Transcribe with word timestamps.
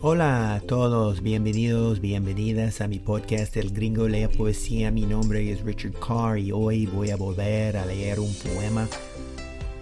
Hola 0.00 0.54
a 0.54 0.60
todos, 0.60 1.22
bienvenidos, 1.22 2.00
bienvenidas 2.00 2.80
a 2.80 2.86
mi 2.86 3.00
podcast 3.00 3.56
El 3.56 3.72
Gringo 3.72 4.06
Lea 4.06 4.28
Poesía. 4.28 4.92
Mi 4.92 5.02
nombre 5.02 5.50
es 5.50 5.62
Richard 5.62 5.94
Carr 5.94 6.38
y 6.38 6.52
hoy 6.52 6.86
voy 6.86 7.10
a 7.10 7.16
volver 7.16 7.76
a 7.76 7.84
leer 7.84 8.20
un 8.20 8.32
poema. 8.32 8.86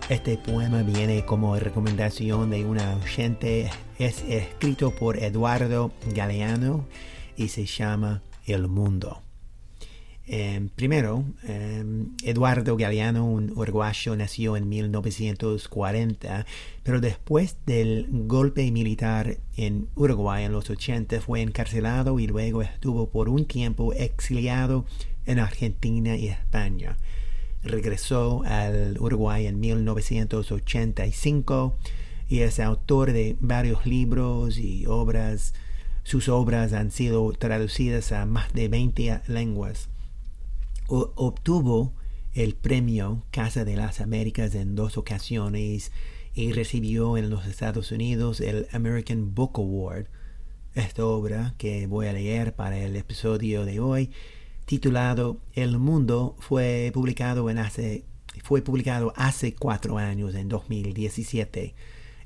Este 0.08 0.38
poema 0.38 0.82
viene 0.82 1.26
como 1.26 1.54
recomendación 1.56 2.48
de 2.48 2.64
una 2.64 2.96
oyente. 2.96 3.70
Es 3.98 4.24
escrito 4.26 4.90
por 4.90 5.18
Eduardo 5.18 5.92
Galeano 6.14 6.86
y 7.36 7.48
se 7.48 7.66
llama 7.66 8.22
El 8.46 8.68
Mundo. 8.68 9.25
Em, 10.28 10.68
primero, 10.70 11.24
em, 11.44 12.08
Eduardo 12.24 12.76
Galeano, 12.76 13.24
un 13.24 13.52
uruguayo, 13.56 14.16
nació 14.16 14.56
en 14.56 14.68
1940, 14.68 16.44
pero 16.82 17.00
después 17.00 17.58
del 17.64 18.08
golpe 18.10 18.68
militar 18.72 19.36
en 19.56 19.86
Uruguay 19.94 20.44
en 20.44 20.50
los 20.50 20.68
80 20.68 21.20
fue 21.20 21.42
encarcelado 21.42 22.18
y 22.18 22.26
luego 22.26 22.62
estuvo 22.62 23.08
por 23.08 23.28
un 23.28 23.44
tiempo 23.44 23.92
exiliado 23.92 24.84
en 25.26 25.38
Argentina 25.38 26.16
y 26.16 26.26
España. 26.26 26.96
Regresó 27.62 28.42
al 28.46 28.96
Uruguay 28.98 29.46
en 29.46 29.60
1985 29.60 31.76
y 32.28 32.40
es 32.40 32.58
autor 32.58 33.12
de 33.12 33.36
varios 33.38 33.86
libros 33.86 34.58
y 34.58 34.86
obras. 34.86 35.54
Sus 36.02 36.28
obras 36.28 36.72
han 36.72 36.90
sido 36.90 37.32
traducidas 37.32 38.10
a 38.10 38.26
más 38.26 38.52
de 38.52 38.66
20 38.66 39.20
lenguas 39.28 39.88
obtuvo 40.88 41.94
el 42.32 42.54
premio 42.54 43.24
Casa 43.30 43.64
de 43.64 43.76
las 43.76 44.00
Américas 44.00 44.54
en 44.54 44.74
dos 44.74 44.98
ocasiones 44.98 45.90
y 46.34 46.52
recibió 46.52 47.16
en 47.16 47.30
los 47.30 47.46
Estados 47.46 47.92
Unidos 47.92 48.40
el 48.40 48.68
American 48.72 49.34
Book 49.34 49.52
Award. 49.56 50.06
Esta 50.74 51.06
obra 51.06 51.54
que 51.56 51.86
voy 51.86 52.06
a 52.06 52.12
leer 52.12 52.54
para 52.54 52.78
el 52.78 52.96
episodio 52.96 53.64
de 53.64 53.80
hoy, 53.80 54.10
titulado 54.66 55.40
El 55.54 55.78
Mundo, 55.78 56.36
fue 56.38 56.90
publicado 56.92 57.48
en 57.48 57.58
hace 57.58 58.04
fue 58.42 58.62
publicado 58.62 59.12
hace 59.16 59.54
cuatro 59.54 59.98
años, 59.98 60.34
en 60.34 60.48
2017, 60.48 61.74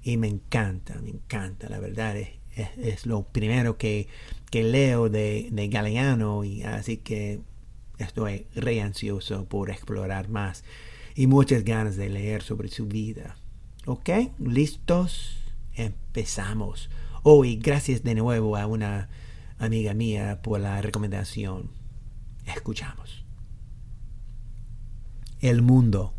y 0.02 0.16
me 0.16 0.28
encanta, 0.28 1.00
me 1.02 1.10
encanta, 1.10 1.68
la 1.68 1.78
verdad 1.78 2.16
es, 2.16 2.30
es, 2.76 3.06
lo 3.06 3.22
primero 3.22 3.76
que, 3.78 4.08
que 4.50 4.64
leo 4.64 5.08
de, 5.08 5.48
de 5.52 5.68
Galeano, 5.68 6.42
y 6.44 6.62
así 6.62 6.96
que 6.96 7.40
Estoy 8.00 8.46
re 8.54 8.80
ansioso 8.80 9.44
por 9.44 9.70
explorar 9.70 10.30
más 10.30 10.64
y 11.14 11.26
muchas 11.26 11.64
ganas 11.64 11.96
de 11.96 12.08
leer 12.08 12.42
sobre 12.42 12.68
su 12.68 12.86
vida. 12.86 13.36
¿Ok? 13.84 14.08
¿Listos? 14.38 15.36
Empezamos. 15.74 16.88
Oh, 17.22 17.44
y 17.44 17.56
gracias 17.56 18.02
de 18.02 18.14
nuevo 18.14 18.56
a 18.56 18.66
una 18.66 19.10
amiga 19.58 19.92
mía 19.92 20.40
por 20.42 20.60
la 20.60 20.80
recomendación. 20.80 21.70
Escuchamos. 22.46 23.26
El 25.40 25.60
mundo. 25.60 26.14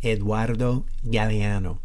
Eduardo 0.00 0.84
Galeano. 1.04 1.80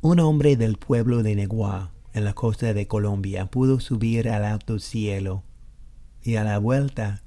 Un 0.00 0.20
hombre 0.20 0.56
del 0.56 0.76
pueblo 0.76 1.24
de 1.24 1.34
Neguá, 1.34 1.90
en 2.12 2.24
la 2.24 2.34
costa 2.34 2.72
de 2.72 2.86
Colombia, 2.86 3.46
pudo 3.46 3.80
subir 3.80 4.28
al 4.28 4.44
alto 4.44 4.78
cielo 4.78 5.42
y 6.24 6.36
a 6.36 6.44
la 6.44 6.58
vuelta 6.58 7.22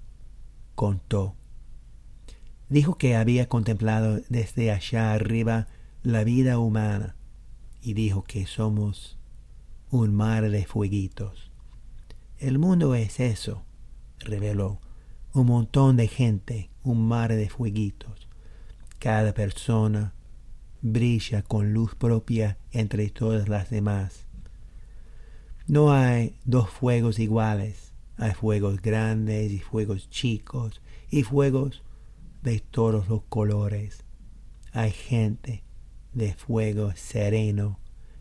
contó. 0.75 1.35
Dijo 2.67 2.97
que 2.97 3.15
había 3.15 3.47
contemplado 3.47 4.19
desde 4.27 4.71
allá 4.71 5.13
arriba 5.13 5.67
la 6.03 6.23
vida 6.23 6.59
humana 6.59 7.15
y 7.81 7.93
dijo 7.93 8.23
que 8.23 8.45
somos 8.45 9.17
un 9.89 10.13
mar 10.13 10.49
de 10.49 10.65
fueguitos. 10.65 11.51
El 12.39 12.59
mundo 12.59 12.95
es 12.95 13.19
eso, 13.19 13.63
reveló, 14.19 14.81
un 15.33 15.47
montón 15.47 15.95
de 15.95 16.07
gente, 16.07 16.69
un 16.83 17.07
mar 17.07 17.33
de 17.33 17.49
fueguitos. 17.49 18.27
Cada 18.99 19.33
persona 19.33 20.13
brilla 20.81 21.43
con 21.43 21.73
luz 21.73 21.95
propia 21.95 22.57
entre 22.71 23.09
todas 23.09 23.47
las 23.47 23.69
demás. 23.69 24.25
No 25.67 25.91
hay 25.91 26.35
dos 26.45 26.69
fuegos 26.69 27.19
iguales, 27.19 27.93
hay 28.17 28.33
fuegos 28.33 28.81
grandes 28.81 29.51
y 29.51 29.59
fuegos 29.59 30.09
chicos 30.09 30.81
y 31.09 31.23
fuegos 31.23 31.83
de 32.41 32.59
todos 32.59 33.07
los 33.07 33.23
colores. 33.23 34.03
Hay 34.73 34.91
gente 34.91 35.63
de 36.13 36.33
fuego 36.33 36.93
sereno 36.95 37.79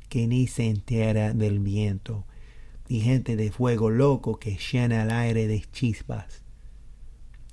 que 0.09 0.27
ni 0.27 0.47
se 0.47 0.69
entera 0.69 1.33
del 1.33 1.61
viento 1.61 2.27
y 2.89 3.01
gente 3.01 3.37
de 3.37 3.51
fuego 3.51 3.91
loco 3.91 4.39
que 4.39 4.57
llena 4.57 5.03
el 5.03 5.11
aire 5.11 5.47
de 5.47 5.62
chispas. 5.73 6.43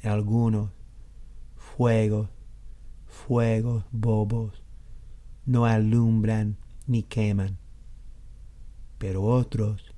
Algunos 0.04 0.72
fuegos, 1.56 2.30
fuegos 3.08 3.86
bobos, 3.92 4.62
no 5.46 5.66
alumbran 5.66 6.58
ni 6.88 7.04
queman, 7.04 7.58
pero 8.98 9.24
otros 9.24 9.93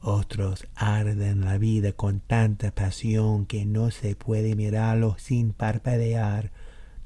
otros 0.00 0.66
arden 0.74 1.44
la 1.44 1.58
vida 1.58 1.92
con 1.92 2.20
tanta 2.20 2.74
pasión 2.74 3.46
que 3.46 3.66
no 3.66 3.90
se 3.90 4.16
puede 4.16 4.54
mirarlo 4.54 5.16
sin 5.18 5.52
parpadear, 5.52 6.52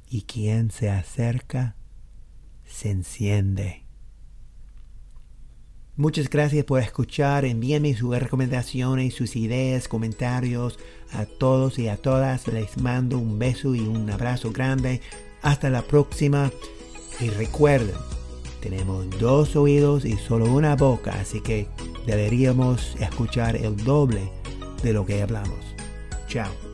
y 0.09 0.22
quien 0.22 0.71
se 0.71 0.91
acerca 0.91 1.77
se 2.65 2.91
enciende. 2.91 3.84
Muchas 5.97 6.28
gracias 6.28 6.65
por 6.65 6.81
escuchar. 6.81 7.44
Envíenme 7.44 7.94
sus 7.94 8.19
recomendaciones, 8.19 9.15
sus 9.15 9.37
ideas, 9.37 9.87
comentarios. 9.87 10.78
A 11.12 11.25
todos 11.25 11.78
y 11.78 11.87
a 11.87 11.97
todas 11.97 12.49
les 12.49 12.78
mando 12.78 13.16
un 13.19 13.38
beso 13.38 13.76
y 13.76 13.81
un 13.81 14.11
abrazo 14.11 14.50
grande. 14.50 15.00
Hasta 15.43 15.71
la 15.71 15.82
próxima. 15.82 16.50
Y 17.21 17.28
recuerden, 17.28 17.94
tenemos 18.61 19.09
dos 19.21 19.55
oídos 19.55 20.05
y 20.05 20.16
solo 20.16 20.53
una 20.53 20.75
boca, 20.75 21.12
así 21.21 21.41
que 21.41 21.69
deberíamos 22.06 22.97
escuchar 23.00 23.56
el 23.56 23.76
doble 23.84 24.31
de 24.82 24.92
lo 24.92 25.04
que 25.06 25.22
hablamos. 25.22 25.75
Chao. 26.28 26.74